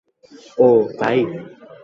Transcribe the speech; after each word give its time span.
ও, 0.57 0.67
তাই? 0.99 1.17